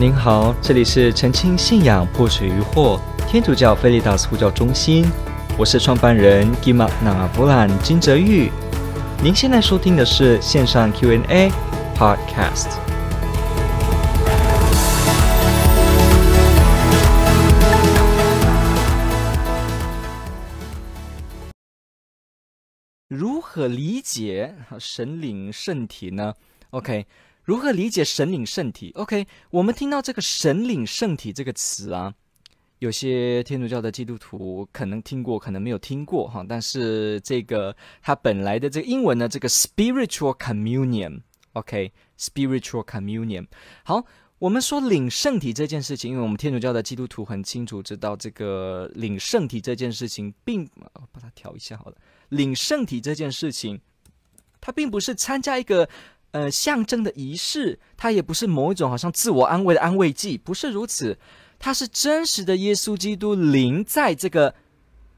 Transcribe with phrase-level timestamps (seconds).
[0.00, 2.98] 您好，这里是澄清信仰破除疑惑
[3.28, 5.04] 天主教菲利达斯呼叫中心，
[5.58, 8.50] 我是创办人吉玛那弗兰金哲昱。
[9.22, 11.52] 您现在收听的是线上 Q&A
[11.94, 12.78] Podcast。
[23.08, 26.32] 如何理解神领圣体呢
[26.70, 27.04] ？OK。
[27.44, 32.14] 如何理解神领圣体？OK，我们听到这个“神领圣体”这个词啊，
[32.78, 36.44] 有些天主教的基督徒可能听过，可能没有听过哈。
[36.48, 43.46] 但是这个它本来的这个英文呢，这个 spiritual communion，OK，spiritual communion。
[43.84, 44.04] 好，
[44.38, 50.70] 我们说领圣体这件事情，因为我们天主教的基督徒很清楚知道这个领圣体这件事情并，并
[51.10, 51.96] 把它调一下好了。
[52.28, 53.80] 领圣体这件事情，
[54.60, 55.88] 它并不是参加一个。
[56.32, 61.18] 呃，象征的仪式，它也不是某一种好像自我安慰的安慰剂，不是如此。
[61.58, 64.54] 它是真实的耶稣基督临在这个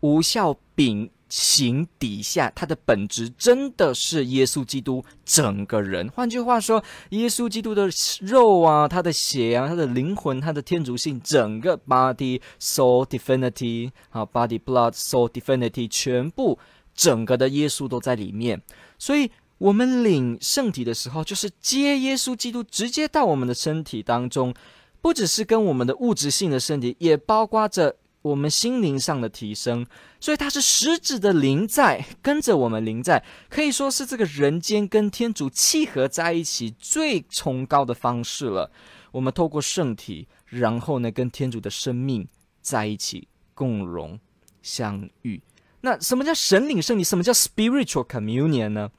[0.00, 6.08] 无效饼形底下，它的本质真的是耶稣基督整个人。
[6.08, 7.90] 换句话说，耶稣基督的
[8.22, 16.58] 肉啊，他的血啊，他的灵魂，他的天主性，整个 body soul divinity 啊，body blood soul divinity，全部
[16.94, 18.62] 整个的耶稣都在里面，
[18.98, 19.30] 所以。
[19.62, 24.52] 我们领圣体的时候，就是接耶稣基督直接到我们的身体当中，
[25.00, 29.86] 不只是跟我们的物质性的身体，也包括着我们心灵上的提升。
[30.18, 38.68] 所以它是实质的灵在，跟着我们灵在，可以说是这个人间跟天主契合在一起最崇高的方式了。
[39.12, 42.26] 我们透过圣体，然后呢，跟天主的生命
[42.60, 44.18] 在一起共荣
[44.60, 45.40] 相遇。
[45.82, 47.04] 那什么叫神领圣体？
[47.04, 48.90] 什么叫 spiritual communion 呢？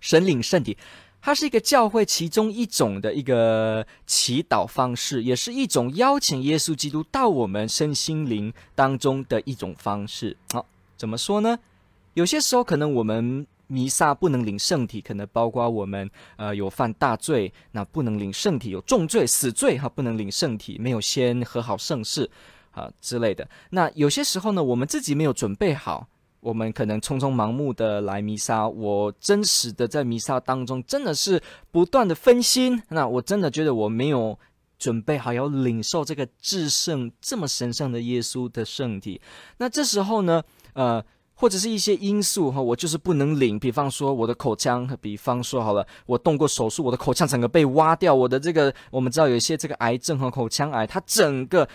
[0.00, 0.76] 神领圣体，
[1.20, 10.36] 它是一个教会其中一种的一个祈祷方式，也是一种邀请耶稣基督到我们身心灵当中的一种方式。
[10.52, 10.64] 好，
[10.96, 11.58] 怎么说呢？
[12.14, 22.28] 有些时候可能我们弥撒不能领圣体，可能包括我们呃有犯大罪，那不能领圣体；有重罪、死罪哈，不能领圣体，没有先和好圣事
[22.72, 23.48] 啊之类的。
[23.70, 26.08] 那有些时候呢，我们自己没有准备好。
[26.40, 31.40] 我们可能匆匆忙忙的来弥撒，我真实的在弥撒当中真的是
[31.70, 34.38] 不断的分心，那我真的觉得我没有
[34.78, 39.20] 准备好要领受这个至圣这么神圣的耶稣的圣体。
[39.58, 40.42] 那这时候呢，
[40.72, 43.58] 呃，或者是一些因素哈，我就是不能领。
[43.58, 51.68] 比方说我的口腔，比方说好了，我动过手术，我的口腔整个被挖掉，我的这个我们知道有一些这个癌症和口腔癌，它整个。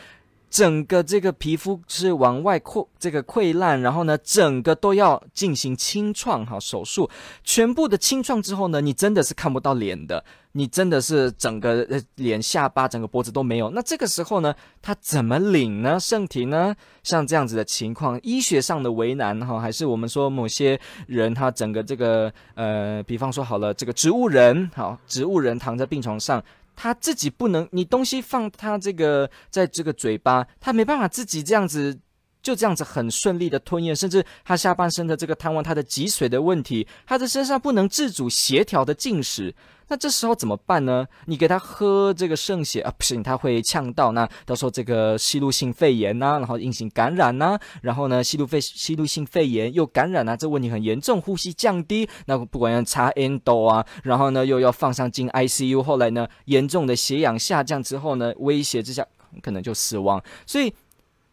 [0.55, 7.09] 整个这个皮肤是往外扩，这个溃烂，然后呢，整个都要进行清创哈手术，
[7.43, 10.23] 全部的清创之后呢，你真的是看不到脸的，
[10.53, 13.69] 你真的是整个呃脸、下巴、整个脖子都没有。
[13.71, 15.99] 那这个时候呢，他怎么领呢？
[15.99, 16.73] 圣体呢？
[17.03, 26.41] 像这样子的情况，医学上的为难哈，还是我们说某些人他整个这个呃，比方说好了，这个植物人好，植物人躺在病床上。
[26.75, 31.99] 他自己不能，你东西放他这个在这个嘴巴，他没办法自己这样子，
[32.45, 39.55] 就这样子很顺利的吞咽，甚至他下半身的这个瘫痪，他的脊髓的问题，他的身上不能自主协调的进食。
[39.87, 41.07] 那这时候怎么办呢？
[41.25, 44.11] 你给他喝这个圣血啊，不行，他会呛到。
[44.11, 52.07] 那到时候这个吸入性肺炎呐、然后引起感染呐、然后呢，吸入肺吸入性肺炎又感染啊，这问题很严重，呼吸降低。
[52.27, 59.03] 那不管要插 endo 啊，然后呢又要放上进 ICU，后来呢严重的血氧下降之后呢，威胁之下
[59.41, 60.23] 可能就死亡。
[60.47, 60.73] 所以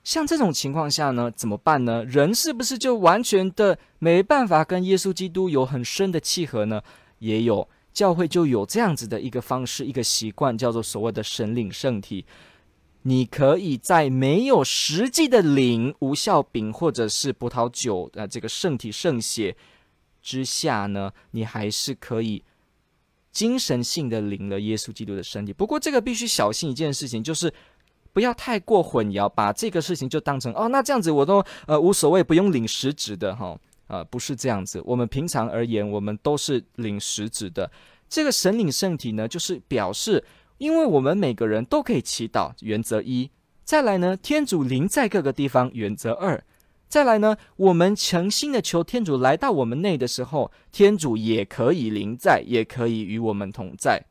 [0.05, 2.05] 像这种情况下呢，怎么办呢？
[2.05, 6.83] 人是不是就完全的没办法跟耶稣基督有很深的契合呢？
[7.19, 7.69] 也有。
[7.93, 12.25] 教会就有这样子的一个方式，一个习惯，叫做所谓的神领圣体。
[13.03, 19.55] 你可以在没有实际的领无效饼或者是葡萄酒的这个圣体圣血
[20.22, 22.43] 之下呢，你还是可以
[23.31, 25.53] 精神性的领了耶稣基督的身体。
[25.53, 27.53] 不过这个必须小心一件事情，就是
[28.12, 33.59] 不要太过混淆，把这个事情就当成哦，那这样子我都呃无所谓，不用领实质的哈。
[33.88, 34.80] 啊、呃，不是这样子。
[34.86, 37.70] 我们平常而言，我们都是领实质的。
[38.09, 40.24] 这个神领圣体呢，就是表示，
[40.56, 43.28] 因为我们每个人都可以祈祷，原则一；
[43.64, 46.41] 再来呢，天主临在各个地方，原则二；
[46.88, 54.03] 再来呢，我们诚心的求天主来到我们内的时候，天主也可以临在，也可以与我们同在，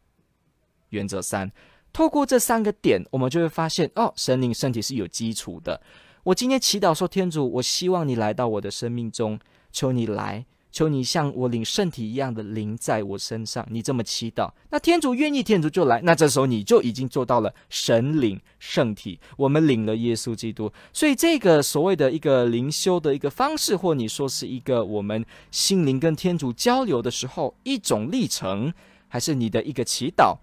[0.89, 1.51] 原则三。
[1.93, 5.81] 透过这三个点，我们就会发现，哦，神灵圣体是有基础的。
[6.23, 9.39] 我今天祈祷说，天主，我希望你来到我的生命中。
[9.73, 13.65] 求你来，求你像我领圣体一样的临在我身上。
[13.69, 16.01] 你这么祈祷，那天主愿意，天主就来。
[16.01, 20.69] 那这时候你就已经做到了神领圣体，我们领了耶稣基督。
[20.91, 28.73] 所以这个所谓的一个灵修的一个方式，或你说是一个我们心灵跟天主交流的时候一种历程，
[29.07, 30.37] 还是你的一个祈祷？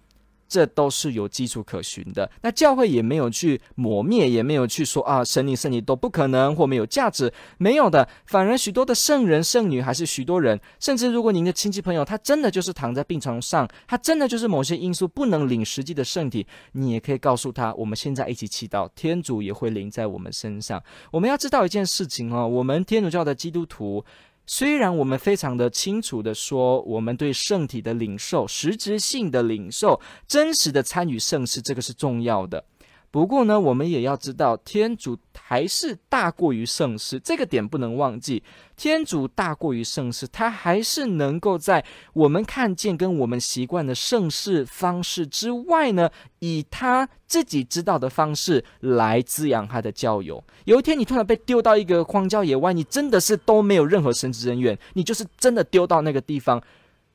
[0.49, 2.29] 这都是有基础可循的。
[2.41, 8.09] 那教会也没有去磨灭，也没有去说啊，神灵圣体都不可能或没有价值，没有的。
[8.25, 20.81] 反而许多的圣人圣女，还是许多人，甚至如果您的亲戚朋友他真的就是躺在病床上，他真的就是某些因素不能领实际的圣体，你也可以告诉他，我们现在一起祈祷，天主也会临在我们身上。
[21.11, 24.03] 我们要知道一件事情哦，我们天主教的基督徒。
[24.51, 32.65] 虽然我们非常的清楚的说，我们对圣体的领受、实质性的领受、真实的参与圣事，这个是重要的。
[33.11, 38.43] 不过呢，我们也要知道，天主还是大过于圣事，这个点不能忘记。
[38.77, 41.83] 天主大过于圣事，他还是能够在
[42.13, 50.43] 我们看见跟我们习惯的圣事方式之外呢，以他自己知道的方式来滋养他的教友。
[50.65, 56.61] 有一天，你突然被丢到一个荒郊野外，你真的是都没有任何神职人员，你就是真的丢到那个地方。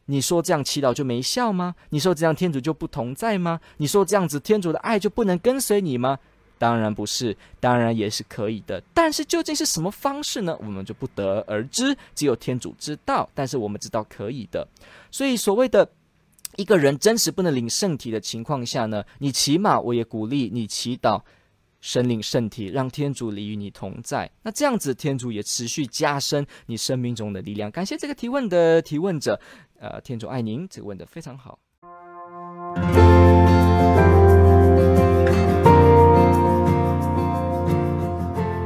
[0.06, 1.75] 你说这样祈祷就没效吗？
[1.91, 3.61] 你说这样天主就不同在吗？
[3.79, 6.19] 你说这样子天主的爱就不能跟随你吗？
[6.59, 8.83] 当然不是，当然也是可以的。
[8.93, 10.56] 但是究竟是什么方式呢？
[10.61, 13.29] 我们就不得而知，只有天主知道。
[13.35, 14.67] 但是我们知道可以的。
[15.11, 15.89] 所以所谓的
[16.56, 21.21] 一个人真实不能领圣体的情况下呢，你起码我也鼓励你祈祷。
[21.81, 24.31] 神领圣体，让天主里与你同在。
[24.43, 27.71] 那这样子，天主也持续加深你生命中的力量。
[27.71, 29.39] 感谢这个提问的提问者，
[29.79, 31.59] 呃，天主爱您，这个问的非常好。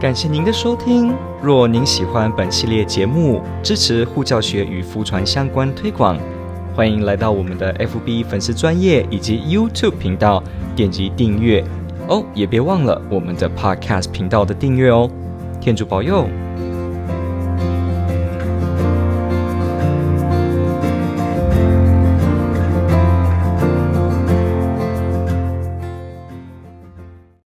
[0.00, 1.12] 感谢您的收听。
[1.43, 6.16] 若您喜欢本系列节目，支持护教学与福传相关推广，
[6.76, 10.43] 欢迎来到我们的 FB 粉丝专业以及 YouTube 频道，
[10.76, 11.64] 点击订阅。
[12.08, 15.11] 哦，也别忘了我们的 Podcast 频道的订阅哦。
[15.61, 16.28] 天主保佑。